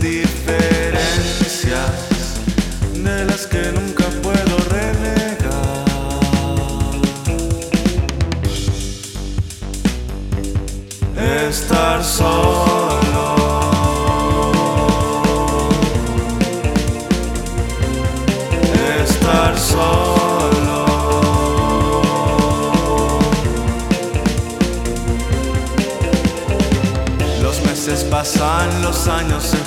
diferencias 0.00 1.90
de 2.94 3.24
las 3.24 3.46
que 3.46 3.72
nunca 3.72 4.04
puedo 4.22 4.58
renegar. 4.68 5.38
Estar 11.48 12.04
solo. 12.04 13.36
Estar 19.02 19.58
solo. 19.58 20.08
Pasan, 28.10 28.82
los 28.82 29.06
años 29.06 29.44
se 29.44 29.58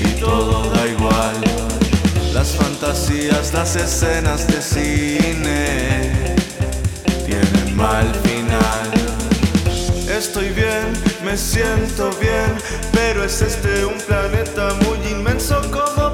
y 0.00 0.20
todo 0.20 0.70
da 0.70 0.86
igual. 0.86 1.36
Las 2.32 2.52
fantasías, 2.52 3.52
las 3.52 3.76
escenas 3.76 4.46
de 4.46 4.62
cine 4.62 6.36
tienen 7.26 7.76
mal 7.76 8.06
final. 8.22 8.90
Estoy 10.08 10.48
bien, 10.50 10.92
me 11.24 11.36
siento 11.36 12.10
bien, 12.20 12.56
pero 12.92 13.22
es 13.24 13.42
este 13.42 13.84
un 13.84 13.98
planeta 13.98 14.74
muy 14.84 14.98
inmenso 15.10 15.60
como 15.70 16.13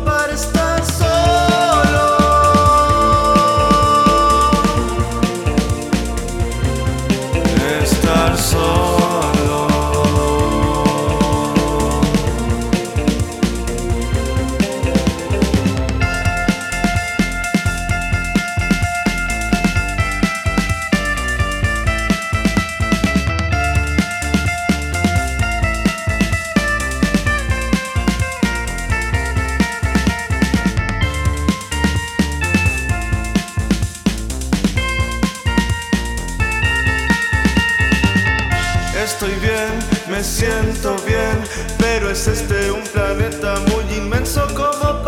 Estoy 39.22 39.38
bien, 39.38 39.78
me 40.08 40.25
siento 40.25 40.97
bien, 41.06 41.44
pero 41.76 42.10
es 42.10 42.26
este 42.26 42.70
un 42.70 42.82
planeta 42.84 43.56
muy 43.69 43.84
inmenso 43.94 44.42
como 44.54 45.03